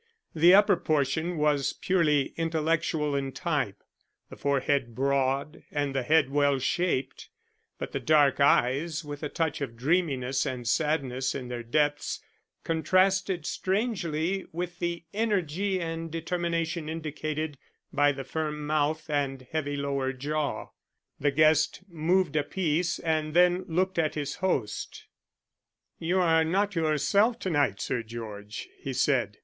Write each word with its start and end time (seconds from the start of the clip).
The 0.33 0.55
upper 0.55 0.77
portion 0.77 1.37
was 1.37 1.73
purely 1.73 2.33
intellectual 2.35 3.15
in 3.15 3.31
type, 3.33 3.83
the 4.31 4.35
forehead 4.35 4.95
broad, 4.95 5.61
and 5.69 5.93
the 5.93 6.01
head 6.01 6.31
well 6.31 6.57
shaped, 6.57 7.29
but 7.77 7.91
the 7.91 7.99
dark 7.99 8.39
eyes, 8.39 9.05
with 9.05 9.21
a 9.21 9.29
touch 9.29 9.61
of 9.61 9.77
dreaminess 9.77 10.43
and 10.43 10.67
sadness 10.67 11.35
in 11.35 11.49
their 11.49 11.61
depths, 11.61 12.19
contrasted 12.63 13.45
strangely 13.45 14.47
with 14.51 14.79
the 14.79 15.05
energy 15.13 15.79
and 15.79 16.09
determination 16.09 16.89
indicated 16.89 17.59
by 17.93 18.11
the 18.11 18.23
firm 18.23 18.65
mouth 18.65 19.07
and 19.07 19.43
heavy 19.51 19.75
lower 19.75 20.13
jaw. 20.13 20.69
The 21.19 21.29
guest 21.29 21.83
moved 21.87 22.35
a 22.35 22.43
piece 22.43 22.97
and 22.97 23.35
then 23.35 23.65
looked 23.67 23.99
at 23.99 24.15
his 24.15 24.37
host. 24.37 25.05
"You 25.99 26.19
are 26.19 26.43
not 26.43 26.73
yourself 26.73 27.37
to 27.41 27.51
night, 27.51 27.79
Sir 27.79 28.01
George," 28.01 28.67
he 28.79 28.93
said. 28.93 29.37